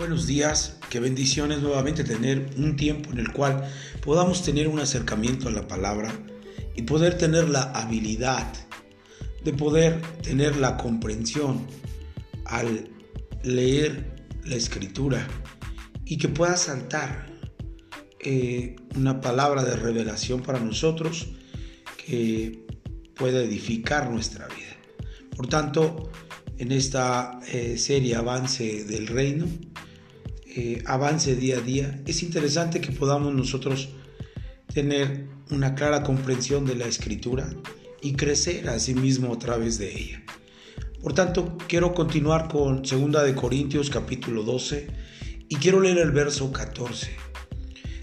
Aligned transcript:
Buenos 0.00 0.26
días, 0.26 0.78
qué 0.88 0.98
bendiciones 0.98 1.60
nuevamente 1.60 2.04
tener 2.04 2.52
un 2.56 2.74
tiempo 2.74 3.10
en 3.10 3.18
el 3.18 3.30
cual 3.32 3.70
podamos 4.02 4.42
tener 4.42 4.66
un 4.66 4.80
acercamiento 4.80 5.48
a 5.48 5.50
la 5.50 5.68
palabra 5.68 6.10
y 6.74 6.80
poder 6.84 7.18
tener 7.18 7.50
la 7.50 7.64
habilidad 7.64 8.50
de 9.44 9.52
poder 9.52 10.00
tener 10.22 10.56
la 10.56 10.78
comprensión 10.78 11.66
al 12.46 12.88
leer 13.42 14.24
la 14.46 14.54
escritura 14.54 15.28
y 16.06 16.16
que 16.16 16.28
pueda 16.28 16.56
saltar 16.56 17.26
eh, 18.20 18.76
una 18.96 19.20
palabra 19.20 19.64
de 19.64 19.76
revelación 19.76 20.40
para 20.42 20.60
nosotros 20.60 21.28
que 22.06 22.64
pueda 23.16 23.42
edificar 23.42 24.10
nuestra 24.10 24.48
vida. 24.48 24.78
Por 25.36 25.46
tanto, 25.48 26.10
en 26.56 26.72
esta 26.72 27.38
eh, 27.52 27.76
serie 27.76 28.16
Avance 28.16 28.84
del 28.84 29.06
Reino, 29.06 29.46
eh, 30.56 30.82
avance 30.86 31.36
día 31.36 31.58
a 31.58 31.60
día, 31.60 32.02
es 32.06 32.22
interesante 32.22 32.80
que 32.80 32.92
podamos 32.92 33.34
nosotros 33.34 33.90
tener 34.72 35.26
una 35.50 35.74
clara 35.74 36.02
comprensión 36.02 36.64
de 36.64 36.76
la 36.76 36.86
escritura 36.86 37.52
y 38.02 38.14
crecer 38.14 38.68
a 38.68 38.78
sí 38.78 38.94
mismo 38.94 39.32
a 39.32 39.38
través 39.38 39.78
de 39.78 39.92
ella. 39.92 40.22
Por 41.02 41.12
tanto, 41.12 41.56
quiero 41.68 41.94
continuar 41.94 42.48
con 42.48 42.82
2 42.82 43.24
de 43.24 43.34
Corintios 43.34 43.90
capítulo 43.90 44.42
12 44.42 44.88
y 45.48 45.56
quiero 45.56 45.80
leer 45.80 45.98
el 45.98 46.10
verso 46.10 46.52
14. 46.52 47.10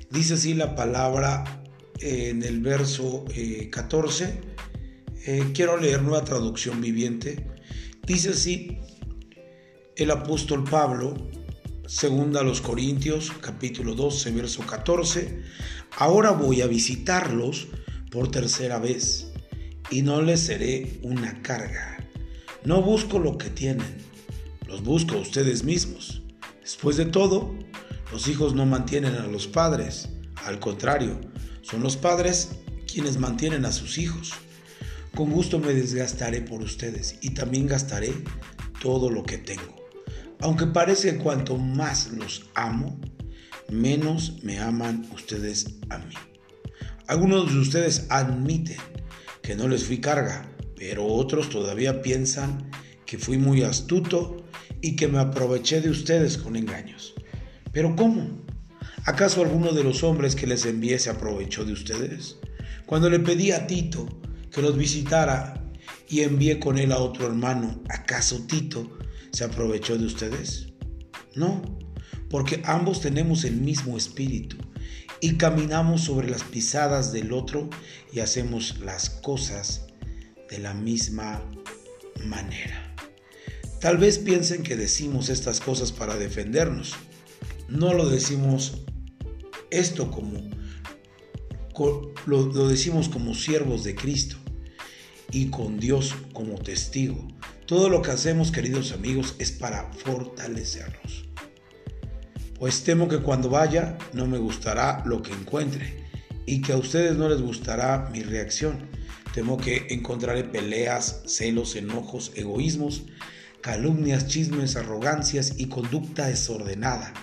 Dice 0.09 0.33
así 0.33 0.53
la 0.53 0.75
palabra 0.75 1.63
eh, 1.99 2.29
en 2.29 2.43
el 2.43 2.59
verso 2.61 3.25
14. 3.71 4.41
quiero 5.53 5.77
leer 5.77 6.01
nueva 6.01 6.23
traducción 6.23 6.79
viviente 6.79 7.45
Dice 8.07 8.29
así 8.29 8.79
el 9.97 10.11
apóstol 10.11 10.63
Pablo, 10.63 11.13
segunda 11.87 12.41
a 12.41 12.43
los 12.43 12.59
Corintios, 12.59 13.31
capítulo 13.39 13.95
12, 13.95 14.31
verso 14.31 14.61
14, 14.67 15.41
ahora 15.97 16.31
voy 16.31 16.61
a 16.61 16.67
visitarlos 16.67 17.67
por 18.11 18.29
tercera 18.29 18.77
vez 18.77 19.31
y 19.89 20.01
no 20.01 20.21
les 20.21 20.41
seré 20.41 20.99
una 21.01 21.41
carga. 21.41 21.97
No 22.65 22.81
busco 22.81 23.19
lo 23.19 23.37
que 23.37 23.49
tienen, 23.49 23.87
los 24.67 24.83
busco 24.83 25.15
a 25.15 25.21
ustedes 25.21 25.63
mismos. 25.63 26.21
Después 26.61 26.97
de 26.97 27.05
todo, 27.05 27.55
los 28.11 28.27
hijos 28.27 28.53
no 28.53 28.65
mantienen 28.65 29.15
a 29.15 29.27
los 29.27 29.47
padres, 29.47 30.09
al 30.43 30.59
contrario, 30.59 31.21
son 31.61 31.81
los 31.83 31.95
padres 31.95 32.49
quienes 32.85 33.17
mantienen 33.17 33.63
a 33.63 33.71
sus 33.71 33.97
hijos. 33.97 34.33
Con 35.15 35.31
gusto 35.31 35.57
me 35.57 35.73
desgastaré 35.73 36.41
por 36.41 36.61
ustedes 36.61 37.17
y 37.21 37.29
también 37.29 37.65
gastaré 37.65 38.13
todo 38.81 39.09
lo 39.09 39.23
que 39.23 39.37
tengo. 39.37 39.86
Aunque 40.39 40.67
parece 40.67 41.13
que 41.13 41.23
cuanto 41.23 41.57
más 41.57 42.11
los 42.11 42.49
amo, 42.53 42.99
menos 43.69 44.43
me 44.43 44.59
aman 44.59 45.07
ustedes 45.13 45.77
a 45.89 45.97
mí. 45.97 46.13
Algunos 47.07 47.53
de 47.53 47.59
ustedes 47.59 48.05
admiten 48.09 48.77
que 49.41 49.55
no 49.55 49.67
les 49.67 49.85
fui 49.85 49.99
carga, 49.99 50.49
pero 50.75 51.05
otros 51.05 51.49
todavía 51.49 52.01
piensan 52.01 52.69
que 53.05 53.17
fui 53.17 53.37
muy 53.37 53.63
astuto 53.63 54.45
y 54.81 54.95
que 54.95 55.07
me 55.07 55.19
aproveché 55.19 55.81
de 55.81 55.89
ustedes 55.89 56.37
con 56.37 56.55
engaños. 56.55 57.15
¿Pero 57.71 57.95
cómo? 57.95 58.45
¿Acaso 59.05 59.41
alguno 59.41 59.71
de 59.71 59.83
los 59.83 60.03
hombres 60.03 60.35
que 60.35 60.47
les 60.47 60.65
envié 60.65 60.99
se 60.99 61.09
aprovechó 61.09 61.63
de 61.63 61.73
ustedes? 61.73 62.37
Cuando 62.85 63.09
le 63.09 63.19
pedí 63.19 63.51
a 63.51 63.65
Tito 63.67 64.07
que 64.51 64.61
los 64.61 64.77
visitara 64.77 65.63
y 66.09 66.21
envié 66.21 66.59
con 66.59 66.77
él 66.77 66.91
a 66.91 66.99
otro 66.99 67.25
hermano, 67.25 67.81
¿acaso 67.89 68.45
Tito 68.47 68.96
se 69.31 69.43
aprovechó 69.43 69.97
de 69.97 70.05
ustedes? 70.05 70.67
No, 71.35 71.61
porque 72.29 72.61
ambos 72.65 73.01
tenemos 73.01 73.43
el 73.43 73.57
mismo 73.57 73.97
espíritu 73.97 74.57
y 75.21 75.35
caminamos 75.35 76.01
sobre 76.01 76.29
las 76.29 76.43
pisadas 76.43 77.11
del 77.11 77.33
otro 77.33 77.69
y 78.13 78.19
hacemos 78.19 78.79
las 78.79 79.09
cosas 79.09 79.87
de 80.49 80.59
la 80.59 80.73
misma 80.73 81.43
manera. 82.25 82.95
Tal 83.79 83.97
vez 83.97 84.17
piensen 84.17 84.63
que 84.63 84.75
decimos 84.75 85.29
estas 85.29 85.59
cosas 85.59 85.91
para 85.91 86.15
defendernos. 86.17 86.95
No 87.69 87.93
lo 87.93 88.09
decimos 88.09 88.81
esto 89.69 90.09
como 90.09 90.41
lo, 92.25 92.67
decimos 92.67 93.09
como 93.09 93.35
siervos 93.35 93.83
de 93.83 93.95
Cristo 93.95 94.37
y 95.31 95.47
con 95.47 95.79
Dios 95.79 96.15
como 96.33 96.55
testigo. 96.55 97.27
Todo 97.67 97.89
lo 97.89 98.01
que 98.01 98.11
hacemos, 98.11 98.53
queridos 98.53 98.93
amigos, 98.93 99.35
es 99.39 99.51
para 99.51 99.91
fortalecernos. 99.91 101.25
Pues 102.57 102.85
temo 102.85 103.09
que 103.09 103.19
cuando 103.19 103.49
vaya 103.49 103.97
no 104.13 104.25
me 104.25 104.37
gustará 104.37 105.03
lo 105.05 105.21
que 105.21 105.33
encuentre 105.33 106.05
y 106.45 106.61
que 106.61 106.71
a 106.71 106.77
ustedes 106.77 107.17
no 107.17 107.27
les 107.27 107.41
gustará 107.41 108.09
mi 108.13 108.23
reacción. 108.23 108.87
Temo 109.33 109.57
que 109.57 109.87
encontraré 109.89 110.45
peleas, 110.45 111.23
celos, 111.25 111.75
enojos, 111.75 112.31
egoísmos, 112.35 113.03
calumnias, 113.59 114.27
chismes, 114.27 114.77
arrogancias 114.77 115.55
y 115.57 115.67
conducta 115.67 116.27
desordenada 116.27 117.13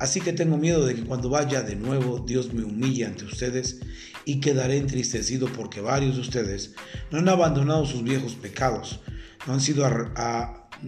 Así 0.00 0.22
que 0.22 0.32
tengo 0.32 0.56
miedo 0.56 0.86
de 0.86 0.94
que 0.94 1.04
cuando 1.04 1.28
vaya 1.28 1.60
de 1.60 1.76
nuevo 1.76 2.20
Dios 2.20 2.54
me 2.54 2.64
humille 2.64 3.04
ante 3.04 3.26
ustedes 3.26 3.80
y 4.24 4.40
quedaré 4.40 4.78
entristecido 4.78 5.46
porque 5.52 5.82
varios 5.82 6.14
de 6.14 6.22
ustedes 6.22 6.74
no 7.10 7.18
han 7.18 7.28
abandonado 7.28 7.84
sus 7.84 8.02
viejos 8.02 8.34
pecados, 8.34 9.00
no, 9.46 9.54
han 9.54 9.60
sido 9.60 9.88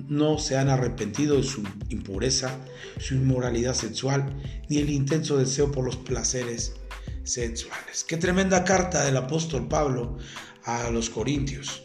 no 0.08 0.38
se 0.38 0.56
han 0.56 0.68
arrepentido 0.68 1.36
de 1.36 1.42
su 1.42 1.62
impureza, 1.88 2.58
su 2.98 3.14
inmoralidad 3.14 3.74
sexual, 3.74 4.36
ni 4.68 4.78
el 4.78 4.90
intenso 4.90 5.36
deseo 5.36 5.70
por 5.70 5.84
los 5.84 5.96
placeres 5.96 6.74
sexuales. 7.24 8.04
Qué 8.06 8.16
tremenda 8.16 8.64
carta 8.64 9.04
del 9.04 9.16
apóstol 9.16 9.68
Pablo 9.68 10.18
a 10.64 10.90
los 10.90 11.10
Corintios. 11.10 11.82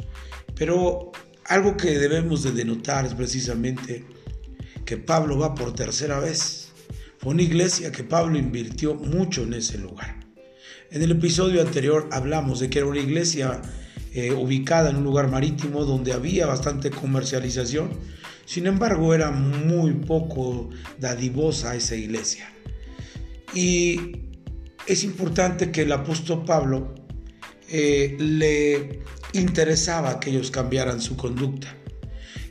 Pero 0.56 1.12
algo 1.46 1.78
que 1.78 1.98
debemos 2.00 2.44
de 2.44 2.52
denotar 2.52 3.06
es 3.06 3.14
precisamente 3.14 4.06
que 4.86 4.98
Pablo 4.98 5.38
va 5.38 5.54
por 5.54 5.76
tercera 5.76 6.20
vez 6.20 6.70
fue 7.20 7.34
una 7.34 7.42
iglesia 7.42 7.92
que 7.92 8.04
Pablo 8.04 8.38
invirtió 8.38 8.96
mucho 8.96 9.44
en 9.44 9.54
ese 9.54 9.78
lugar. 9.78 10.20
En 10.92 11.02
el 11.02 11.12
episodio 11.12 11.62
anterior 11.62 12.08
hablamos 12.12 12.60
de 12.60 12.70
que 12.70 12.80
era 12.80 12.88
una 12.88 13.00
iglesia 13.00 13.62
eh, 14.18 14.32
ubicada 14.32 14.90
en 14.90 14.96
un 14.96 15.04
lugar 15.04 15.30
marítimo 15.30 15.86
donde 15.86 16.12
había 16.12 16.48
bastante 16.48 16.90
comercialización, 16.90 17.92
sin 18.46 18.66
embargo 18.66 19.14
era 19.14 19.30
muy 19.30 19.94
poco 19.94 20.72
dadivosa 20.98 21.76
esa 21.76 21.96
iglesia. 21.96 22.52
Y 23.54 24.24
es 24.88 25.04
importante 25.04 25.70
que 25.70 25.84
el 25.84 25.92
apóstol 25.92 26.46
Pablo 26.46 26.96
eh, 27.70 28.16
le 28.18 29.04
interesaba 29.34 30.20
que 30.20 30.32
ellos 30.32 30.50
cambiaran 30.50 31.00
su 31.00 31.16
conducta. 31.16 31.76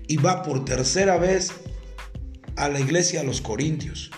Y 0.06 0.18
va 0.18 0.44
por 0.44 0.64
tercera 0.64 1.18
vez 1.18 1.50
a 2.54 2.68
la 2.68 2.78
iglesia 2.78 3.22
a 3.22 3.24
los 3.24 3.40
Corintios. 3.40 4.12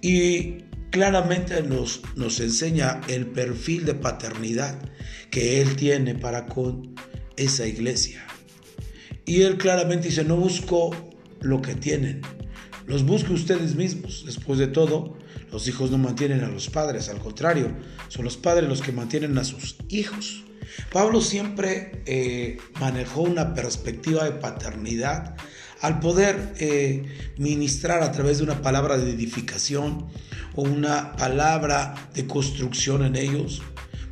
Y 0.00 0.58
claramente 0.92 1.62
nos, 1.62 2.02
nos 2.14 2.38
enseña 2.38 3.00
el 3.08 3.26
perfil 3.26 3.86
de 3.86 3.94
paternidad 3.94 4.78
que 5.30 5.60
Él 5.60 5.74
tiene 5.74 6.14
para 6.14 6.46
con 6.46 6.94
esa 7.36 7.66
iglesia. 7.66 8.24
Y 9.24 9.42
Él 9.42 9.56
claramente 9.56 10.08
dice, 10.08 10.22
no 10.22 10.36
busco 10.36 10.94
lo 11.40 11.62
que 11.62 11.74
tienen, 11.74 12.20
los 12.86 13.04
busco 13.04 13.32
ustedes 13.32 13.74
mismos. 13.74 14.24
Después 14.26 14.58
de 14.58 14.68
todo, 14.68 15.16
los 15.50 15.66
hijos 15.66 15.90
no 15.90 15.98
mantienen 15.98 16.44
a 16.44 16.48
los 16.48 16.68
padres, 16.68 17.08
al 17.08 17.18
contrario, 17.18 17.74
son 18.08 18.24
los 18.24 18.36
padres 18.36 18.68
los 18.68 18.82
que 18.82 18.92
mantienen 18.92 19.36
a 19.38 19.44
sus 19.44 19.76
hijos. 19.88 20.44
Pablo 20.92 21.22
siempre 21.22 22.02
eh, 22.04 22.58
manejó 22.80 23.22
una 23.22 23.54
perspectiva 23.54 24.24
de 24.24 24.32
paternidad 24.32 25.36
al 25.82 25.98
poder 25.98 26.54
eh, 26.58 27.04
ministrar 27.36 28.02
a 28.02 28.12
través 28.12 28.38
de 28.38 28.44
una 28.44 28.62
palabra 28.62 28.96
de 28.96 29.10
edificación 29.10 30.06
o 30.54 30.62
una 30.62 31.16
palabra 31.16 32.08
de 32.14 32.26
construcción 32.26 33.04
en 33.04 33.16
ellos. 33.16 33.62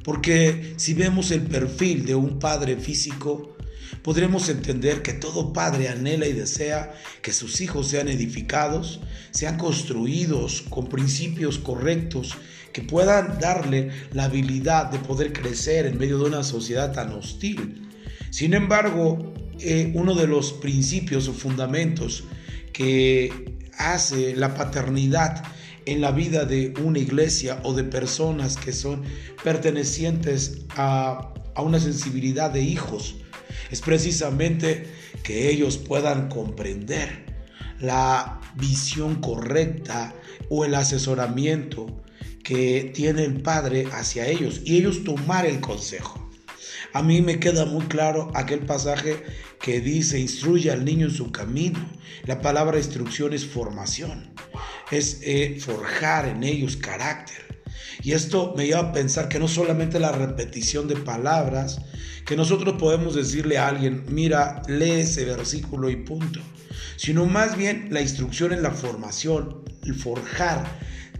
Porque 0.02 0.74
si 0.76 0.94
vemos 0.94 1.30
el 1.30 1.42
perfil 1.42 2.04
de 2.04 2.16
un 2.16 2.40
padre 2.40 2.76
físico, 2.76 3.56
podremos 4.02 4.48
entender 4.48 5.02
que 5.02 5.12
todo 5.12 5.52
padre 5.52 5.88
anhela 5.88 6.26
y 6.26 6.32
desea 6.32 6.92
que 7.22 7.32
sus 7.32 7.60
hijos 7.60 7.86
sean 7.88 8.08
edificados, 8.08 9.00
sean 9.30 9.56
construidos 9.56 10.62
con 10.70 10.88
principios 10.88 11.58
correctos, 11.58 12.36
que 12.72 12.82
puedan 12.82 13.38
darle 13.38 13.90
la 14.12 14.24
habilidad 14.24 14.90
de 14.90 14.98
poder 14.98 15.32
crecer 15.32 15.86
en 15.86 15.98
medio 15.98 16.18
de 16.18 16.24
una 16.24 16.42
sociedad 16.42 16.92
tan 16.92 17.12
hostil. 17.12 17.88
Sin 18.30 18.54
embargo, 18.54 19.34
eh, 19.62 19.92
uno 19.94 20.14
de 20.14 20.26
los 20.26 20.52
principios 20.52 21.28
o 21.28 21.32
fundamentos 21.32 22.24
que 22.72 23.58
hace 23.78 24.36
la 24.36 24.54
paternidad 24.54 25.42
en 25.86 26.00
la 26.00 26.12
vida 26.12 26.44
de 26.44 26.74
una 26.82 26.98
iglesia 26.98 27.60
o 27.62 27.74
de 27.74 27.84
personas 27.84 28.56
que 28.56 28.72
son 28.72 29.02
pertenecientes 29.42 30.66
a, 30.76 31.32
a 31.54 31.62
una 31.62 31.80
sensibilidad 31.80 32.50
de 32.50 32.62
hijos 32.62 33.16
es 33.70 33.80
precisamente 33.80 34.86
que 35.22 35.50
ellos 35.50 35.78
puedan 35.78 36.28
comprender 36.28 37.24
la 37.80 38.40
visión 38.56 39.16
correcta 39.16 40.14
o 40.48 40.64
el 40.64 40.74
asesoramiento 40.74 42.02
que 42.42 42.90
tiene 42.94 43.24
el 43.24 43.40
padre 43.42 43.86
hacia 43.92 44.26
ellos 44.26 44.60
y 44.64 44.76
ellos 44.76 45.04
tomar 45.04 45.46
el 45.46 45.60
consejo. 45.60 46.19
A 46.92 47.02
mí 47.02 47.20
me 47.20 47.38
queda 47.38 47.64
muy 47.64 47.86
claro 47.86 48.30
aquel 48.34 48.60
pasaje 48.60 49.22
que 49.60 49.80
dice, 49.80 50.18
instruye 50.18 50.70
al 50.70 50.84
niño 50.84 51.06
en 51.06 51.14
su 51.14 51.30
camino. 51.30 51.78
La 52.26 52.40
palabra 52.40 52.78
instrucción 52.78 53.32
es 53.32 53.46
formación, 53.46 54.30
es 54.90 55.20
eh, 55.22 55.58
forjar 55.60 56.26
en 56.28 56.42
ellos 56.44 56.76
carácter. 56.76 57.62
Y 58.02 58.12
esto 58.12 58.54
me 58.56 58.66
lleva 58.66 58.80
a 58.80 58.92
pensar 58.92 59.28
que 59.28 59.38
no 59.38 59.48
solamente 59.48 60.00
la 60.00 60.12
repetición 60.12 60.88
de 60.88 60.96
palabras, 60.96 61.80
que 62.24 62.36
nosotros 62.36 62.76
podemos 62.78 63.14
decirle 63.14 63.58
a 63.58 63.68
alguien, 63.68 64.04
mira, 64.08 64.62
lee 64.68 65.00
ese 65.00 65.24
versículo 65.24 65.90
y 65.90 65.96
punto, 65.96 66.40
sino 66.96 67.26
más 67.26 67.56
bien 67.56 67.88
la 67.90 68.00
instrucción 68.00 68.52
en 68.52 68.62
la 68.62 68.70
formación, 68.70 69.64
el 69.84 69.94
forjar 69.94 70.64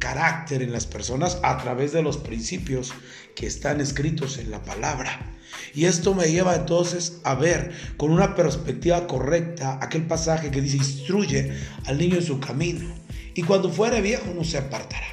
carácter 0.00 0.62
en 0.62 0.72
las 0.72 0.86
personas 0.86 1.38
a 1.44 1.58
través 1.58 1.92
de 1.92 2.02
los 2.02 2.16
principios 2.16 2.92
que 3.36 3.46
están 3.46 3.80
escritos 3.80 4.38
en 4.38 4.50
la 4.50 4.64
palabra. 4.64 5.36
Y 5.74 5.84
esto 5.84 6.14
me 6.14 6.32
lleva 6.32 6.56
entonces 6.56 7.20
a 7.22 7.36
ver 7.36 7.72
con 7.96 8.10
una 8.10 8.34
perspectiva 8.34 9.06
correcta 9.06 9.78
aquel 9.80 10.06
pasaje 10.06 10.50
que 10.50 10.60
dice, 10.60 10.78
instruye 10.78 11.52
al 11.84 11.98
niño 11.98 12.16
en 12.16 12.24
su 12.24 12.40
camino, 12.40 12.92
y 13.34 13.42
cuando 13.42 13.70
fuere 13.70 14.00
viejo 14.00 14.32
no 14.34 14.42
se 14.42 14.58
apartará. 14.58 15.06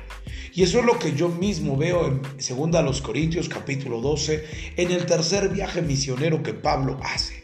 Y 0.53 0.63
eso 0.63 0.79
es 0.79 0.85
lo 0.85 0.97
que 0.97 1.13
yo 1.13 1.29
mismo 1.29 1.77
veo 1.77 2.07
en 2.07 2.21
2 2.21 2.83
los 2.83 3.01
Corintios 3.01 3.47
capítulo 3.47 4.01
12, 4.01 4.73
en 4.77 4.89
el 4.89 5.05
tercer 5.05 5.49
viaje 5.49 5.83
misionero 5.83 6.41
que 6.41 6.55
Pablo 6.55 6.99
hace. 7.03 7.43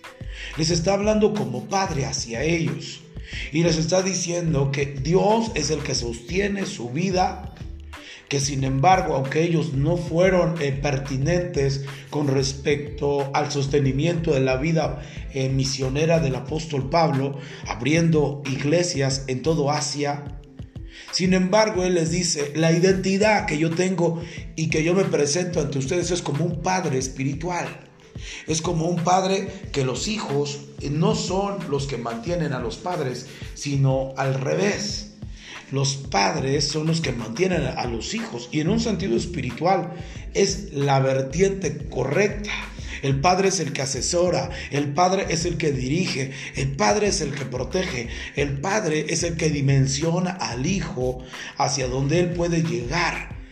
Les 0.58 0.72
está 0.72 0.94
hablando 0.94 1.34
como 1.34 1.66
padre 1.66 2.06
hacia 2.06 2.42
ellos 2.42 3.03
y 3.52 3.64
les 3.64 3.78
está 3.78 4.02
diciendo 4.02 4.72
que 4.72 4.86
Dios 4.86 5.52
es 5.56 5.70
el 5.70 5.80
que 5.82 5.96
sostiene 5.96 6.66
su 6.66 6.90
vida, 6.90 7.54
que 8.30 8.40
sin 8.40 8.64
embargo, 8.64 9.16
aunque 9.16 9.44
ellos 9.44 9.74
no 9.74 9.98
fueron 9.98 10.62
eh, 10.62 10.72
pertinentes 10.72 11.86
con 12.10 12.28
respecto 12.28 13.30
al 13.34 13.52
sostenimiento 13.52 14.34
de 14.34 14.40
la 14.40 14.58
vida 14.58 15.02
eh, 15.34 15.50
misionera 15.50 16.20
del 16.20 16.36
apóstol 16.36 16.90
Pablo, 16.90 17.38
abriendo 17.68 18.42
iglesias 18.46 19.26
en 19.28 19.42
todo 19.42 19.70
Asia, 19.70 20.24
sin 21.12 21.34
embargo, 21.34 21.84
Él 21.84 21.94
les 21.94 22.12
dice, 22.12 22.54
la 22.56 22.72
identidad 22.72 23.46
que 23.46 23.58
yo 23.58 23.70
tengo 23.70 24.22
y 24.56 24.70
que 24.70 24.84
yo 24.84 24.94
me 24.96 25.04
presento 25.04 25.60
ante 25.60 25.78
ustedes 25.78 26.12
es 26.12 26.22
como 26.22 26.44
un 26.44 26.62
padre 26.62 26.98
espiritual. 26.98 27.68
Es 28.48 28.62
como 28.62 28.88
un 28.88 29.04
padre 29.04 29.48
que 29.72 29.86
los 29.86 30.08
hijos 30.08 30.60
no 30.92 31.16
son 31.16 31.70
los 31.70 31.88
que 31.88 31.98
mantienen 31.98 32.54
a 32.54 32.60
los 32.60 32.78
padres, 32.78 33.28
sino 33.54 34.14
al 34.18 34.36
revés. 34.36 35.12
Los 35.72 35.96
padres 35.96 36.68
son 36.68 36.88
los 36.88 37.02
que 37.02 37.14
mantienen 37.14 37.66
a 37.66 37.86
los 37.86 38.14
hijos 38.14 38.50
y 38.52 38.60
en 38.60 38.70
un 38.70 38.80
sentido 38.80 39.18
espiritual 39.18 39.94
es 40.34 40.72
la 40.74 41.00
vertiente 41.00 41.90
correcta. 41.90 42.52
El 43.02 43.20
Padre 43.20 43.50
es 43.50 43.60
el 43.60 43.74
que 43.74 43.82
asesora, 43.82 44.50
el 44.72 44.94
Padre 44.94 45.26
es 45.30 45.44
el 45.44 45.58
que 45.58 45.74
dirige, 45.74 46.32
el 46.56 46.72
Padre 46.78 47.08
es 47.08 47.20
el 47.20 47.34
que 47.34 47.44
protege, 47.44 48.08
el 48.36 48.62
Padre 48.62 49.08
es 49.10 49.24
el 49.24 49.36
que 49.36 49.50
dimensiona 49.50 50.32
al 50.32 50.66
Hijo 50.66 51.20
hacia 51.58 51.88
donde 51.88 52.22
Él 52.22 52.30
puede 52.30 52.64
llegar. 52.64 53.43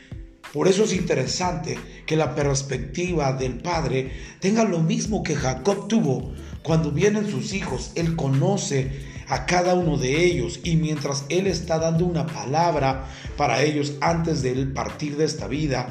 Por 0.54 0.68
eso 0.68 0.84
es 0.84 0.94
interesante 0.94 1.78
que 2.06 2.18
la 2.18 2.36
perspectiva 2.36 3.32
del 3.34 3.60
Padre 3.60 4.12
tenga 4.40 4.66
lo 4.66 4.80
mismo 4.80 5.24
que 5.24 5.36
Jacob 5.36 5.88
tuvo 5.88 6.34
cuando 6.62 6.92
vienen 6.92 7.30
sus 7.30 7.54
hijos. 7.54 7.92
Él 7.96 8.18
conoce 8.18 8.92
a 9.30 9.46
cada 9.46 9.76
uno 9.76 9.98
de 9.98 10.26
ellos 10.26 10.60
y 10.64 10.76
mientras 10.76 11.24
Él 11.30 11.48
está 11.48 11.80
dando 11.80 12.06
una 12.06 12.28
palabra 12.28 13.06
para 13.38 13.64
ellos 13.64 13.94
antes 14.02 14.42
de 14.42 14.52
él 14.52 14.74
partir 14.74 15.16
de 15.16 15.24
esta 15.24 15.48
vida, 15.48 15.88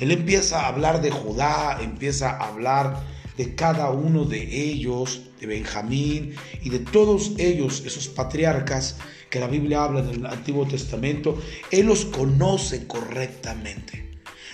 Él 0.00 0.10
empieza 0.10 0.62
a 0.62 0.68
hablar 0.68 1.00
de 1.00 1.12
Judá, 1.12 1.78
empieza 1.80 2.30
a 2.30 2.48
hablar 2.48 3.00
de 3.40 3.54
cada 3.54 3.90
uno 3.90 4.26
de 4.26 4.68
ellos, 4.70 5.22
de 5.40 5.46
Benjamín 5.46 6.34
y 6.62 6.68
de 6.68 6.80
todos 6.80 7.32
ellos, 7.38 7.82
esos 7.86 8.06
patriarcas 8.08 8.98
que 9.30 9.40
la 9.40 9.46
Biblia 9.46 9.82
habla 9.82 10.00
en 10.00 10.10
el 10.10 10.26
Antiguo 10.26 10.66
Testamento, 10.66 11.40
Él 11.70 11.86
los 11.86 12.04
conoce 12.04 12.86
correctamente. 12.86 14.10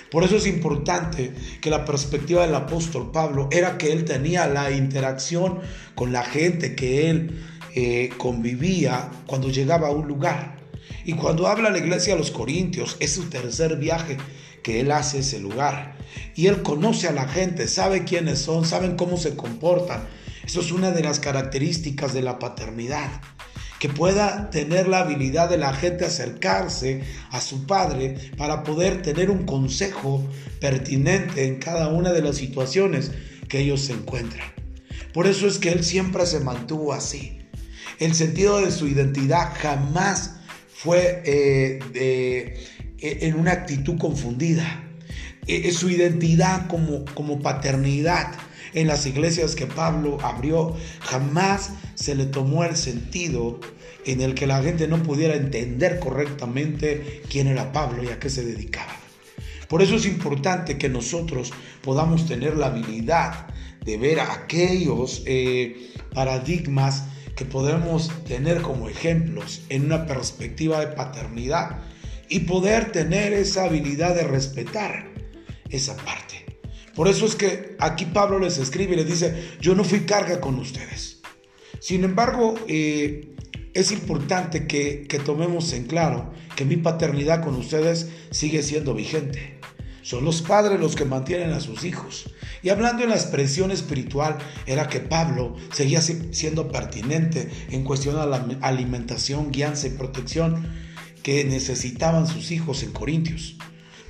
Por 0.08 0.22
eso 0.22 0.36
es 0.36 0.46
importante 0.46 1.32
que 1.60 1.68
la 1.68 1.84
perspectiva 1.84 2.46
del 2.46 2.54
apóstol 2.54 3.10
Pablo 3.10 3.48
era 3.50 3.76
que 3.76 3.90
él 3.92 4.04
tenía 4.04 4.46
la 4.46 4.70
interacción 4.70 5.58
con 5.96 6.12
la 6.12 6.22
gente 6.22 6.76
que 6.76 7.10
él 7.10 7.42
eh, 7.74 8.10
convivía 8.16 9.10
cuando 9.26 9.50
llegaba 9.50 9.88
a 9.88 9.90
un 9.90 10.06
lugar. 10.06 10.58
Y 11.04 11.14
cuando 11.14 11.48
habla 11.48 11.70
la 11.70 11.78
iglesia 11.78 12.14
a 12.14 12.16
los 12.16 12.30
Corintios, 12.30 12.96
es 13.00 13.14
su 13.14 13.24
tercer 13.24 13.78
viaje 13.78 14.16
que 14.66 14.80
él 14.80 14.90
hace 14.90 15.20
ese 15.20 15.38
lugar. 15.38 15.94
Y 16.34 16.48
él 16.48 16.62
conoce 16.62 17.06
a 17.06 17.12
la 17.12 17.28
gente, 17.28 17.68
sabe 17.68 18.02
quiénes 18.02 18.40
son, 18.40 18.64
saben 18.64 18.96
cómo 18.96 19.16
se 19.16 19.36
comportan. 19.36 20.02
Eso 20.44 20.60
es 20.60 20.72
una 20.72 20.90
de 20.90 21.04
las 21.04 21.20
características 21.20 22.12
de 22.12 22.22
la 22.22 22.40
paternidad 22.40 23.08
que 23.78 23.88
pueda 23.88 24.50
tener 24.50 24.88
la 24.88 25.02
habilidad 25.02 25.48
de 25.48 25.58
la 25.58 25.72
gente 25.72 26.04
acercarse 26.04 27.04
a 27.30 27.40
su 27.40 27.64
padre 27.64 28.16
para 28.36 28.64
poder 28.64 29.02
tener 29.02 29.30
un 29.30 29.46
consejo 29.46 30.28
pertinente 30.60 31.46
en 31.46 31.60
cada 31.60 31.86
una 31.86 32.12
de 32.12 32.22
las 32.22 32.34
situaciones 32.36 33.12
que 33.48 33.60
ellos 33.60 33.82
se 33.82 33.92
encuentran. 33.92 34.48
Por 35.12 35.28
eso 35.28 35.46
es 35.46 35.58
que 35.58 35.70
él 35.70 35.84
siempre 35.84 36.26
se 36.26 36.40
mantuvo 36.40 36.92
así. 36.92 37.38
El 38.00 38.16
sentido 38.16 38.60
de 38.60 38.72
su 38.72 38.88
identidad 38.88 39.52
jamás 39.60 40.40
fue 40.74 41.22
eh, 41.24 42.54
en 43.00 43.38
una 43.38 43.52
actitud 43.52 43.98
confundida. 43.98 44.82
E, 45.46 45.70
su 45.70 45.88
identidad 45.88 46.66
como, 46.66 47.04
como 47.14 47.40
paternidad 47.40 48.32
en 48.74 48.88
las 48.88 49.06
iglesias 49.06 49.54
que 49.54 49.66
Pablo 49.66 50.18
abrió, 50.22 50.76
jamás 51.00 51.70
se 51.94 52.14
le 52.14 52.26
tomó 52.26 52.64
el 52.64 52.76
sentido 52.76 53.60
en 54.04 54.20
el 54.20 54.34
que 54.34 54.46
la 54.46 54.62
gente 54.62 54.88
no 54.88 55.02
pudiera 55.02 55.34
entender 55.34 55.98
correctamente 55.98 57.22
quién 57.30 57.46
era 57.46 57.72
Pablo 57.72 58.04
y 58.04 58.08
a 58.08 58.18
qué 58.18 58.28
se 58.28 58.44
dedicaba. 58.44 58.94
Por 59.68 59.82
eso 59.82 59.96
es 59.96 60.06
importante 60.06 60.78
que 60.78 60.88
nosotros 60.88 61.52
podamos 61.82 62.26
tener 62.26 62.56
la 62.56 62.66
habilidad 62.66 63.46
de 63.84 63.96
ver 63.96 64.20
aquellos 64.20 65.22
eh, 65.26 65.92
paradigmas 66.12 67.04
que 67.36 67.44
podemos 67.44 68.10
tener 68.24 68.62
como 68.62 68.88
ejemplos 68.88 69.62
en 69.68 69.86
una 69.86 70.06
perspectiva 70.06 70.80
de 70.80 70.88
paternidad 70.88 71.82
y 72.28 72.40
poder 72.40 72.92
tener 72.92 73.32
esa 73.32 73.64
habilidad 73.64 74.14
de 74.14 74.24
respetar 74.24 75.12
esa 75.70 75.96
parte. 75.96 76.46
Por 76.94 77.08
eso 77.08 77.26
es 77.26 77.34
que 77.34 77.76
aquí 77.78 78.06
Pablo 78.06 78.38
les 78.38 78.58
escribe 78.58 78.94
y 78.94 78.96
les 78.96 79.06
dice, 79.06 79.56
yo 79.60 79.74
no 79.74 79.84
fui 79.84 80.00
carga 80.00 80.40
con 80.40 80.58
ustedes. 80.58 81.20
Sin 81.78 82.04
embargo, 82.04 82.54
eh, 82.68 83.34
es 83.74 83.92
importante 83.92 84.66
que, 84.66 85.06
que 85.06 85.18
tomemos 85.18 85.72
en 85.74 85.84
claro 85.84 86.32
que 86.56 86.64
mi 86.64 86.76
paternidad 86.76 87.44
con 87.44 87.54
ustedes 87.56 88.08
sigue 88.30 88.62
siendo 88.62 88.94
vigente. 88.94 89.60
Son 90.00 90.24
los 90.24 90.40
padres 90.40 90.80
los 90.80 90.96
que 90.96 91.04
mantienen 91.04 91.50
a 91.50 91.60
sus 91.60 91.84
hijos. 91.84 92.30
Y 92.62 92.70
hablando 92.70 93.02
en 93.02 93.10
la 93.10 93.16
expresión 93.16 93.70
espiritual, 93.72 94.38
era 94.64 94.88
que 94.88 95.00
Pablo 95.00 95.56
seguía 95.72 96.00
siendo 96.00 96.68
pertinente 96.68 97.50
en 97.70 97.84
cuestión 97.84 98.16
a 98.16 98.24
la 98.24 98.46
alimentación, 98.62 99.50
guianza 99.50 99.88
y 99.88 99.90
protección 99.90 100.85
que 101.26 101.44
necesitaban 101.44 102.28
sus 102.28 102.52
hijos 102.52 102.84
en 102.84 102.92
Corintios. 102.92 103.56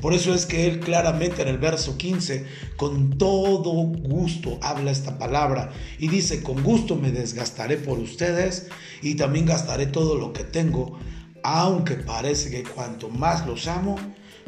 Por 0.03 0.13
eso 0.13 0.35
es 0.35 0.45
que 0.45 0.67
él 0.67 0.81
claramente 0.81 1.41
en 1.41 1.49
el 1.49 1.57
verso 1.57 1.97
15, 1.97 2.45
con 2.77 3.17
todo 3.17 3.71
gusto 3.73 4.59
habla 4.61 4.91
esta 4.91 5.17
palabra 5.17 5.73
y 5.99 6.09
dice, 6.09 6.43
con 6.43 6.63
gusto 6.63 6.95
me 6.95 7.13
desgastaré 7.13 7.79
por 7.79 7.99
ustedes 8.01 8.69
y 9.01 9.15
también 9.15 9.47
gastaré 9.47 9.87
todo 9.87 10.17
lo 10.17 10.35
que 10.35 10.45
tengo, 10.45 10.99
aunque 11.43 11.95
parece 11.95 12.51
que 12.51 12.65
cuanto 12.65 13.09
más 13.09 13.47
los 13.47 13.67
amo, 13.67 13.97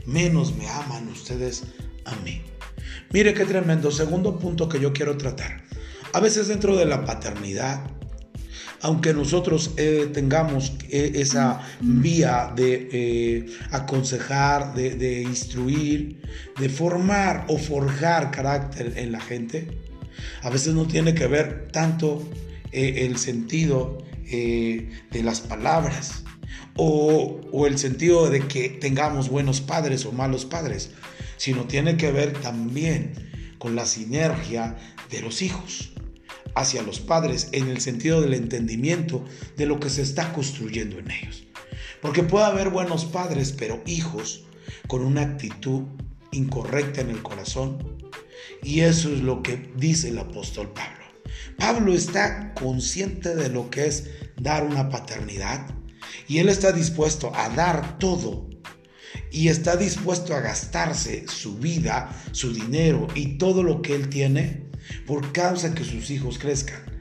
menos 0.05 0.55
me 0.55 0.69
aman 0.69 1.09
ustedes 1.09 1.65
a 2.05 2.15
mí. 2.17 2.43
Mire 3.15 3.33
qué 3.33 3.47
tremendo. 3.47 3.91
Segundo 3.91 4.39
punto 4.39 4.69
que 4.69 4.79
yo 4.79 4.93
quiero 4.93 5.17
tratar. 5.17 5.65
A 6.13 6.21
veces 6.21 6.49
dentro 6.49 6.77
de 6.77 6.85
la 6.85 7.07
paternidad 7.07 7.98
aunque 8.81 9.13
nosotros 9.13 9.73
eh, 9.77 10.09
tengamos 10.13 10.73
eh, 10.89 11.13
esa 11.17 11.61
vía 11.81 12.53
de 12.55 12.89
eh, 12.93 13.47
aconsejar, 13.71 14.75
de, 14.75 15.23
instruir, 15.23 16.23
de 16.59 16.69
formar 16.69 17.45
o 17.49 17.59
forjar 17.59 18.31
carácter 18.31 18.95
en 18.97 19.13
la 19.13 19.21
gente, 19.21 19.69
a 20.43 20.51
veces 20.51 20.75
no 20.75 20.87
tiene 20.87 21.15
que 21.15 21.27
ver 21.27 21.69
tanto 21.73 22.29
el 22.71 23.17
sentido 23.17 24.05
de 24.31 25.23
las 25.23 25.41
palabras 25.41 26.23
o, 26.77 27.41
o 27.51 27.67
el 27.67 27.79
sentido 27.79 28.29
de 28.29 28.47
que 28.47 28.69
tengamos 28.69 29.31
buenos 29.31 29.63
padres 29.63 30.05
o 30.05 30.13
malos 30.13 30.45
padres, 30.45 30.91
sino 31.39 31.65
tiene 31.65 31.97
que 31.97 32.13
ver 32.13 32.35
también 32.35 33.13
con 33.59 33.75
la 33.75 33.87
sinergia 33.87 34.77
de 35.11 35.23
los 35.23 35.41
hijos. 35.41 35.93
Hacia 36.59 36.83
los 36.83 36.99
padres 36.99 37.49
en 37.53 37.69
el 37.69 37.81
sentido 37.81 38.21
del 38.21 38.35
entendimiento 38.35 39.25
de 39.57 39.67
lo 39.67 39.79
que 39.79 39.91
se 39.91 40.03
está 40.03 40.33
construyendo 40.33 40.99
en 40.99 41.11
ellos. 41.11 41.45
Porque 42.03 42.25
puede 42.25 42.47
haber 42.47 42.71
buenos 42.71 43.05
padres, 43.05 43.53
pero 43.57 43.81
hijos 43.87 44.45
con 44.89 45.03
una 45.03 45.23
actitud 45.23 45.85
incorrecta 46.33 47.01
en 47.01 47.11
el 47.11 47.23
corazón. 47.23 48.03
Y 48.63 48.81
eso 48.81 49.13
es 49.13 49.21
lo 49.21 49.43
que 49.43 49.71
dice 49.77 50.09
el 50.09 50.19
apóstol 50.19 50.73
Pablo. 50.73 51.05
Pablo 51.57 51.93
está 51.93 52.55
consciente 52.55 53.37
de 53.37 53.49
lo 53.51 53.71
que 53.71 53.87
es 53.87 54.11
dar 54.37 54.65
una 54.65 54.89
paternidad 54.89 55.67
y 56.27 56.39
él 56.39 56.49
está 56.49 56.73
dispuesto 56.73 57.33
a 57.35 57.49
dar 57.51 57.99
todo 57.99 58.49
y 59.31 59.49
está 59.49 59.77
dispuesto 59.77 60.35
a 60.35 60.41
gastarse 60.41 61.27
su 61.29 61.59
vida, 61.59 62.11
su 62.33 62.53
dinero 62.53 63.07
y 63.15 63.39
todo 63.39 63.63
lo 63.63 63.81
que 63.81 63.95
él 63.95 64.09
tiene 64.09 64.68
por 65.07 65.33
causa 65.33 65.75
que 65.75 65.85
sus 65.85 66.11
hijos 66.11 66.39
crezcan. 66.39 66.99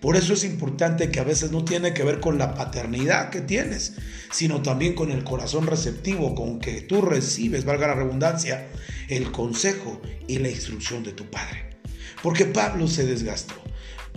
Por 0.00 0.16
eso 0.16 0.32
es 0.32 0.44
importante 0.44 1.10
que 1.10 1.20
a 1.20 1.24
veces 1.24 1.52
no 1.52 1.64
tiene 1.64 1.94
que 1.94 2.04
ver 2.04 2.20
con 2.20 2.38
la 2.38 2.54
paternidad 2.54 3.30
que 3.30 3.40
tienes, 3.40 3.94
sino 4.32 4.62
también 4.62 4.94
con 4.94 5.10
el 5.10 5.24
corazón 5.24 5.66
receptivo, 5.66 6.34
con 6.34 6.58
que 6.60 6.80
tú 6.82 7.02
recibes, 7.02 7.64
valga 7.64 7.88
la 7.88 7.94
redundancia, 7.94 8.68
el 9.08 9.30
consejo 9.30 10.00
y 10.26 10.38
la 10.38 10.48
instrucción 10.48 11.04
de 11.04 11.12
tu 11.12 11.30
padre. 11.30 11.78
Porque 12.22 12.44
Pablo 12.44 12.88
se 12.88 13.06
desgastó. 13.06 13.54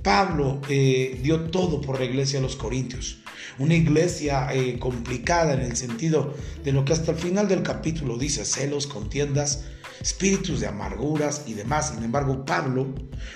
Pablo 0.04 0.62
eh, 0.68 1.20
dio 1.22 1.42
todo 1.52 1.82
por 1.82 2.00
la 2.00 2.06
iglesia 2.06 2.40
de 2.40 2.44
los 2.44 2.56
Corintios. 2.56 3.20
Una 3.60 3.76
iglesia 3.76 4.48
eh, 4.52 4.80
complicada 4.80 5.54
en 5.54 5.62
el 5.62 5.76
sentido 5.76 6.34
de 6.64 6.72
lo 6.72 6.86
que 6.86 6.94
hasta 6.94 7.12
el 7.12 7.18
final 7.18 7.48
del 7.48 7.62
capítulo 7.62 8.18
dice, 8.18 8.46
celos, 8.46 8.88
contiendas, 8.88 9.66
espíritus 10.02 10.60
de 10.60 10.68
amarguras 10.68 11.44
y 11.48 11.54
demás. 11.54 11.90
Sin 11.94 12.04
embargo, 12.04 12.44
Pablo 12.46 12.88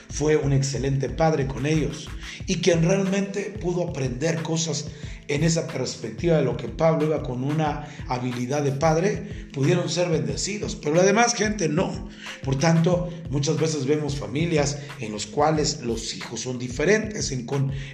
fue 0.10 0.36
un 0.36 0.54
excelente 0.54 1.10
padre 1.10 1.48
con 1.48 1.66
ellos 1.66 2.08
y 2.48 2.62
quien 2.62 2.84
realmente 2.84 3.56
pudo 3.62 3.90
aprender 3.90 4.42
cosas 4.42 4.88
en 5.28 5.44
esa 5.44 5.68
perspectiva 5.68 6.38
de 6.38 6.44
lo 6.44 6.58
que 6.58 6.68
Pablo 6.68 7.06
iba 7.06 7.24
con 7.24 7.44
una 7.44 7.88
habilidad 8.08 8.64
de 8.64 8.72
padre, 8.72 9.48
pudieron 9.54 9.90
ser 9.90 10.10
bendecidos, 10.10 10.76
pero 10.76 10.96
la 10.96 11.04
demás 11.04 11.34
gente 11.34 11.70
no. 11.70 12.10
Por 12.44 12.58
tanto, 12.58 13.10
muchas 13.30 13.58
veces 13.58 13.86
vemos 13.86 14.18
familias 14.18 14.78
en 15.00 15.14
las 15.14 15.26
cuales 15.26 15.82
los 15.82 16.16
hijos 16.16 16.42
son 16.42 16.60
diferentes 16.60 17.32
en, 17.32 17.48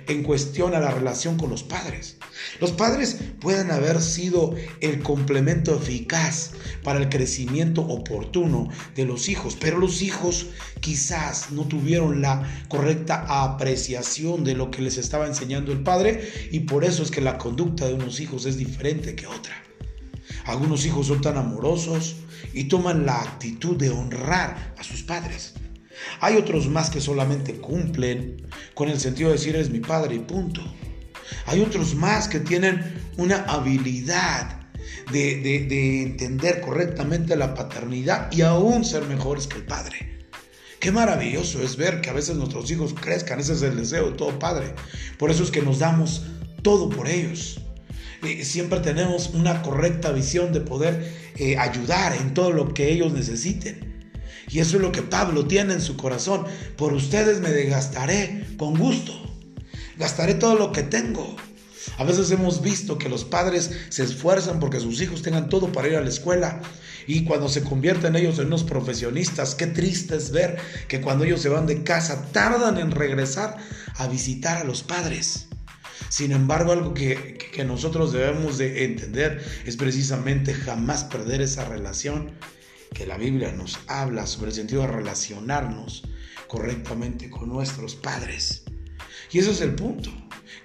en 0.08 0.24
cuestión 0.24 0.76
a 0.76 0.80
la 0.80 0.92
relación 0.92 1.38
con 1.38 1.50
los 1.50 1.64
padres. 1.64 2.18
Los 2.60 2.72
padres 2.72 3.18
pueden 3.40 3.72
haber 3.72 4.02
sido 4.02 4.56
el 4.80 5.02
complemento 5.02 5.76
eficaz 5.76 6.52
para 6.84 7.00
el 7.00 7.10
crecimiento 7.10 7.82
oportuno 7.82 8.70
de 8.96 9.06
los 9.06 9.30
hijos, 9.30 9.58
pero 9.60 9.78
los 9.78 10.02
hijos 10.02 10.48
quizás 10.80 11.52
no 11.52 11.68
tuvieron 11.68 12.22
la 12.22 12.66
correcta 12.68 13.44
apreciación 13.44 14.44
de 14.44 14.56
lo 14.56 14.72
que 14.72 14.82
les 14.82 14.98
estaba 14.98 15.28
enseñando 15.28 15.72
el 15.72 15.84
padre 15.84 16.50
y 16.52 16.62
por 16.62 16.84
eso 16.84 17.04
es 17.04 17.12
que 17.12 17.21
la 17.22 17.38
conducta 17.38 17.88
de 17.88 17.94
unos 17.94 18.20
hijos 18.20 18.46
es 18.46 18.58
diferente 18.58 19.16
que 19.16 19.28
otra. 19.28 19.56
Algunos 20.46 20.86
hijos 20.86 21.08
son 21.08 21.22
tan 21.22 21.38
amorosos 21.38 22.16
y 22.54 22.66
toman 22.66 23.06
la 23.06 23.22
actitud 23.22 23.78
de 23.78 23.90
honrar 23.90 24.74
a 24.78 24.84
sus 24.84 25.04
padres. 25.04 25.54
Hay 26.20 26.36
otros 26.36 26.68
más 26.68 26.90
que 26.90 27.02
solamente 27.02 27.56
cumplen 27.56 28.48
con 28.74 28.90
el 28.90 29.00
sentido 29.00 29.30
de 29.30 29.36
decir 29.36 29.56
eres 29.56 29.70
mi 29.70 29.80
padre 29.80 30.16
y 30.16 30.20
punto. 30.20 30.62
Hay 31.46 31.62
otros 31.62 31.96
más 31.96 32.28
que 32.28 32.40
tienen 32.40 33.02
una 33.18 33.44
habilidad 33.46 34.60
de, 35.12 35.38
de, 35.42 36.02
entender 36.04 36.62
correctamente 36.62 37.36
la 37.36 37.54
paternidad 37.54 38.32
y 38.32 38.42
aún 38.42 38.86
ser 38.86 39.06
mejores 39.06 39.48
que 39.48 39.58
el 39.58 39.66
padre. 39.66 40.28
Qué 40.80 40.92
maravilloso 40.92 41.62
es 41.62 41.78
ver 41.78 42.02
que 42.02 42.10
a 42.10 42.14
veces 42.14 42.36
nuestros 42.38 42.72
hijos 42.72 42.94
crezcan, 42.94 43.40
ese 43.40 43.54
es 43.54 43.62
el 43.62 43.76
deseo 43.76 44.12
de 44.12 44.18
todo 44.18 44.40
padre. 44.40 44.74
Por 45.20 45.30
eso 45.30 45.44
es 45.44 45.52
que 45.52 45.62
nos 45.62 45.80
damos 45.80 46.24
todo 46.62 46.90
por 46.90 47.08
ellos. 47.08 47.60
siempre 48.44 48.80
tenemos 48.80 49.30
una 49.34 49.62
correcta 49.62 50.12
visión 50.12 50.54
de 50.54 50.62
poder 50.62 51.12
eh, 51.38 51.58
ayudar 51.58 52.16
en 52.16 52.34
todo 52.34 52.52
lo 52.52 52.74
que 52.74 52.92
ellos 52.92 53.14
necesiten. 53.14 53.92
Y 54.50 54.60
eso 54.60 54.76
es 54.76 54.82
lo 54.82 54.92
que 54.92 55.02
Pablo 55.02 55.48
tiene 55.48 55.74
en 55.74 55.82
su 55.82 55.96
corazón. 55.96 56.46
Por 56.76 56.94
ustedes 56.94 57.40
me 57.40 57.52
desgastaré 57.52 58.46
con 58.58 58.78
gusto. 58.78 59.14
Gastaré 59.98 60.34
todo 60.34 60.56
lo 60.56 60.72
que 60.72 60.84
tengo. 60.84 61.36
A 61.98 62.04
veces 62.04 62.30
hemos 62.32 62.62
visto 62.62 62.98
que 62.98 63.10
los 63.10 63.24
padres 63.24 63.72
se 63.90 64.04
esfuerzan 64.04 64.60
porque 64.60 64.80
sus 64.80 65.02
hijos 65.02 65.22
tengan 65.22 65.50
todo 65.50 65.72
para 65.72 65.88
ir 65.88 65.96
a 65.96 66.02
la 66.02 66.10
escuela. 66.10 66.62
Y 67.08 67.24
cuando 67.24 67.50
se 67.50 67.64
convierten 67.64 68.16
ellos 68.16 68.40
en 68.40 68.48
unos 68.48 68.64
profesionistas, 68.64 69.56
qué 69.56 69.68
triste 69.68 70.16
es 70.16 70.32
ver 70.32 70.58
que 70.88 71.02
cuando 71.02 71.24
ellos 71.24 71.42
se 71.42 71.50
van 71.50 71.66
de 71.66 71.84
casa 71.84 72.28
tardan 72.32 72.78
en 72.78 72.92
regresar 72.92 73.58
a 73.96 74.08
visitar 74.08 74.58
a 74.58 74.64
los 74.64 74.84
padres. 74.84 75.48
Sin 76.10 76.32
embargo, 76.32 76.72
algo 76.72 76.94
que, 76.94 77.38
nosotros 77.66 78.12
debemos 78.12 78.58
de 78.58 78.86
entender 78.86 79.44
es 79.66 79.78
precisamente 79.78 80.54
jamás 80.54 81.04
perder 81.04 81.42
esa 81.42 81.66
relación 81.66 82.32
que 82.94 83.06
la 83.06 83.18
Biblia 83.18 83.52
nos 83.52 83.80
habla 83.88 84.26
sobre 84.28 84.50
el 84.50 84.56
sentido 84.56 84.82
de 84.82 84.88
relacionarnos 84.88 86.04
correctamente 86.48 87.30
con 87.30 87.50
nuestros 87.50 87.96
padres. 87.96 88.64
Y 89.32 89.40
ese 89.40 89.52
es 89.52 89.62
el 89.62 89.76
punto. 89.76 90.12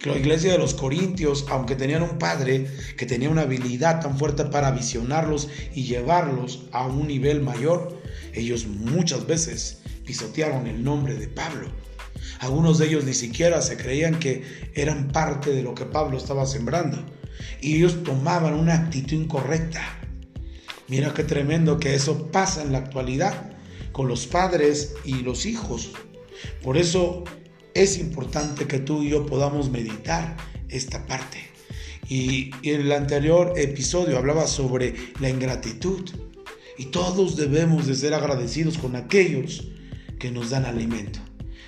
Que 0.01 0.11
la 0.11 0.19
iglesia 0.19 0.53
de 0.53 0.59
los 0.59 0.75
Corintios, 0.75 1.47
aunque 1.49 1.77
tenían 1.77 2.03
un 2.03 2.19
padre 2.19 2.67
que 2.97 3.07
tenía 3.07 3.31
una 3.31 3.43
habilidad 3.43 4.01
tan 4.01 4.19
fuerte 4.19 4.45
para 4.47 4.73
visionarlos 4.73 5.49
y 5.75 5.85
llevarlos 5.85 6.65
a 6.73 6.87
un 6.87 7.07
nivel 7.07 7.41
mayor, 7.43 8.01
ellos 8.33 8.67
muchas 8.67 9.27
veces 9.27 9.79
pisotearon 10.05 10.67
el 10.67 10.83
nombre 10.83 11.15
de 11.15 11.29
Pablo. 11.29 11.86
Algunos 12.41 12.79
de 12.79 12.87
ellos 12.87 13.05
ni 13.05 13.15
siquiera 13.15 13.63
se 13.63 13.77
creían 13.77 14.19
que 14.19 14.43
eran 14.75 15.09
parte 15.09 15.51
de 15.51 15.63
lo 15.63 15.75
que 15.75 15.85
Pablo 15.85 16.19
estaba 16.19 16.47
sembrando. 16.47 16.99
Y 17.61 17.77
ellos 17.77 18.03
tomaban 18.03 18.55
una 18.55 18.75
actitud 18.75 19.17
incorrecta. 19.17 19.83
Mira 20.89 21.13
qué 21.15 21.25
tremendo 21.25 21.79
que 21.79 21.95
eso 21.95 22.31
pasa 22.31 22.63
en 22.63 22.73
la 22.73 22.79
actualidad 22.79 23.53
con 23.93 24.09
los 24.09 24.27
padres 24.27 24.95
y 25.05 25.23
los 25.23 25.47
hijos. 25.47 25.91
Por 26.63 26.77
eso 26.77 27.25
es 27.75 27.99
importante 27.99 28.67
que 28.67 28.79
tú 28.79 29.03
y 29.03 29.11
yo 29.11 29.27
podamos 29.27 29.71
meditar 29.71 30.37
esta 30.69 31.07
parte. 31.07 31.39
Y, 32.09 32.51
en 32.63 32.83
el 32.83 32.93
anterior 32.93 33.55
episodio 33.57 34.19
hablaba 34.19 34.47
sobre 34.47 34.95
la 35.21 35.29
ingratitud. 35.29 36.09
Y 36.79 36.87
todos 36.87 37.37
debemos 37.37 37.87
de 37.87 37.95
ser 37.95 38.15
agradecidos 38.15 38.79
con 38.79 38.97
aquellos 38.97 39.67
que 40.19 40.31
nos 40.31 40.51
dan 40.51 40.67
alimento 40.67 41.26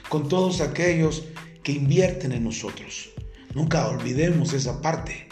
con 0.09 0.29
todos 0.29 0.61
aquellos 0.61 1.25
que 1.62 1.73
invierten 1.73 2.33
en 2.33 2.45
nosotros. 2.45 3.11
Nunca 3.55 3.88
olvidemos 3.88 4.53
esa 4.53 4.81
parte, 4.81 5.29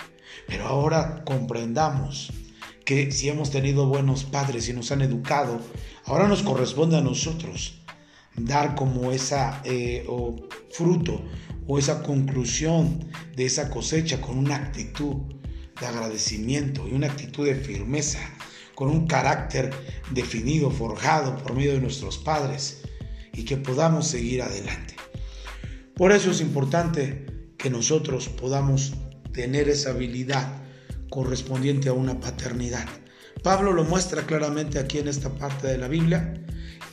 pero 0.47 0.67
ahora 0.67 1.23
comprendamos 1.25 2.33
que 2.85 3.11
si 3.11 3.29
hemos 3.29 3.51
tenido 3.51 3.87
buenos 3.87 4.25
padres 4.25 4.69
y 4.69 4.73
nos 4.73 4.93
han 4.93 5.03
educado, 5.03 5.61
ahora 6.05 6.29
nos 6.29 6.43
corresponde 6.43 6.97
a 6.97 7.01
nosotros 7.01 7.83
dar 8.37 8.75
como 8.75 9.13
esa 9.13 9.61
eh, 9.65 10.07
fruto 10.71 11.23
o 11.67 11.79
esa 11.79 12.03
conclusión 12.03 13.11
de 13.35 13.47
esa 13.47 13.71
cosecha 13.71 14.21
con 14.21 14.39
una 14.39 14.57
actitud 14.57 15.17
de 15.81 15.87
agradecimiento 15.87 16.87
y 16.89 16.95
una 16.95 17.09
actitud 17.09 17.45
de 17.47 17.55
firmeza, 17.55 18.21
con 18.75 18.89
un 18.89 19.07
carácter 19.07 19.75
definido, 20.11 20.71
forjado 20.71 21.37
por 21.39 21.55
medio 21.55 21.73
de 21.73 21.81
nuestros 21.81 22.19
padres 22.19 22.83
y 23.37 23.45
que 23.45 23.57
podamos 23.57 24.09
seguir 24.09 24.43
adelante. 24.43 24.97
Por 25.95 26.13
eso 26.13 26.31
es 26.31 26.41
importante 26.41 27.27
que 27.57 27.71
nosotros 27.71 28.29
podamos 28.29 28.95
tener 29.33 29.69
esa 29.69 29.91
habilidad 29.91 30.63
correspondiente 31.11 31.89
a 31.89 31.93
una 31.93 32.19
paternidad. 32.21 32.87
Pablo 33.43 33.73
lo 33.73 33.85
muestra 33.85 34.23
claramente 34.23 34.79
aquí 34.79 34.99
en 34.99 35.09
esta 35.09 35.31
parte 35.31 35.69
de 35.69 35.79
la 35.79 35.89
Biblia 35.89 36.35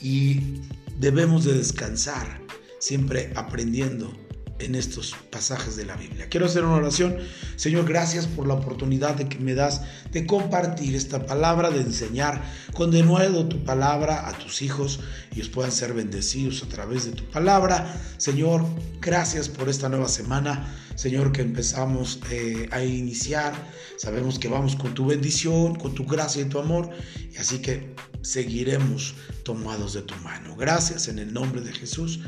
y 0.02 0.62
debemos 1.00 1.46
de 1.46 1.54
descansar 1.54 2.42
siempre 2.80 3.32
aprendiendo 3.36 4.14
en 4.64 4.76
estos 4.76 5.16
pasajes 5.30 5.76
de 5.76 5.86
la 5.86 5.96
Biblia. 5.96 6.28
Quiero 6.30 6.46
hacer 6.46 6.64
una 6.64 6.76
oración. 6.76 7.18
Señor, 7.56 7.86
gracias 7.86 8.28
por 8.28 8.48
la 8.48 8.54
oportunidad 8.54 9.16
de 9.16 9.28
que 9.28 9.38
me 9.38 9.54
das 9.54 9.82
de 10.12 10.26
compartir 10.26 10.96
esta 10.96 11.26
palabra, 11.26 11.70
de 11.70 11.82
enseñar 11.82 12.42
con 12.74 12.92
de 12.92 13.04
nuevo 13.04 13.46
tu 13.46 13.64
palabra 13.64 14.28
a 14.28 14.38
tus 14.38 14.62
hijos. 14.62 15.00
y 15.32 15.36
Ellos 15.36 15.50
puedan 15.50 15.72
ser 15.72 15.94
bendecidos 15.94 16.64
a 16.64 16.68
través 16.68 17.06
de 17.06 17.12
tu 17.12 17.26
palabra. 17.26 17.94
Señor, 18.18 18.66
gracias 19.02 19.50
por 19.50 19.70
esta 19.70 19.90
nueva 19.90 20.08
semana. 20.08 20.74
Señor, 20.96 21.32
que 21.32 21.42
empezamos 21.42 22.20
eh, 22.30 22.70
a 22.72 22.84
iniciar. 22.84 23.54
Sabemos 23.98 24.40
que 24.40 24.48
vamos 24.48 24.76
con 24.76 24.94
tu 24.94 25.08
bendición, 25.08 25.76
con 25.76 25.96
tu 25.96 26.06
gracia 26.06 26.42
y 26.42 26.46
tu 26.46 26.60
amor. 26.60 26.90
Y 27.32 27.38
así 27.38 27.60
que 27.60 27.96
seguiremos 28.22 29.16
tomados 29.44 29.94
de 29.94 30.04
tu 30.04 30.16
mano. 30.18 30.56
Gracias 30.56 31.08
en 31.08 31.20
el 31.20 31.34
nombre 31.34 31.62
de 31.62 31.74
Jesús. 31.74 32.20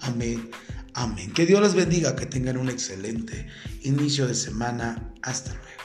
Amén. 0.00 0.50
Amén. 0.94 1.32
Que 1.32 1.46
Dios 1.46 1.60
les 1.60 1.74
bendiga, 1.74 2.14
que 2.14 2.26
tengan 2.26 2.56
un 2.56 2.68
excelente 2.68 3.46
inicio 3.82 4.26
de 4.26 4.34
semana. 4.34 5.12
Hasta 5.22 5.50
luego. 5.50 5.81